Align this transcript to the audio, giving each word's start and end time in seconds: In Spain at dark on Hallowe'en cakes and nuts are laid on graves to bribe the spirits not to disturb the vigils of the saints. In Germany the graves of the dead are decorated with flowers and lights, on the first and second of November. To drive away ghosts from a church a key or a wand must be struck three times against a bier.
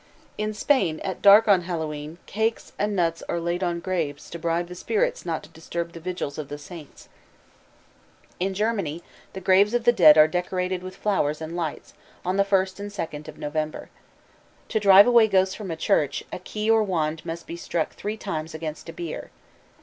In 0.35 0.55
Spain 0.55 0.99
at 1.01 1.21
dark 1.21 1.47
on 1.47 1.61
Hallowe'en 1.65 2.17
cakes 2.25 2.71
and 2.79 2.95
nuts 2.95 3.21
are 3.29 3.39
laid 3.39 3.61
on 3.61 3.79
graves 3.79 4.31
to 4.31 4.39
bribe 4.39 4.67
the 4.67 4.73
spirits 4.73 5.27
not 5.27 5.43
to 5.43 5.49
disturb 5.49 5.91
the 5.93 5.99
vigils 5.99 6.39
of 6.39 6.47
the 6.47 6.57
saints. 6.57 7.07
In 8.39 8.55
Germany 8.55 9.03
the 9.33 9.39
graves 9.39 9.75
of 9.75 9.83
the 9.83 9.91
dead 9.91 10.17
are 10.17 10.27
decorated 10.27 10.81
with 10.81 10.95
flowers 10.95 11.39
and 11.39 11.55
lights, 11.55 11.93
on 12.25 12.37
the 12.37 12.43
first 12.43 12.79
and 12.79 12.91
second 12.91 13.27
of 13.29 13.37
November. 13.37 13.91
To 14.69 14.79
drive 14.79 15.05
away 15.05 15.27
ghosts 15.27 15.53
from 15.53 15.69
a 15.69 15.75
church 15.77 16.23
a 16.33 16.39
key 16.39 16.67
or 16.67 16.79
a 16.79 16.83
wand 16.83 17.23
must 17.23 17.45
be 17.45 17.55
struck 17.55 17.93
three 17.93 18.17
times 18.17 18.55
against 18.55 18.89
a 18.89 18.93
bier. 18.93 19.29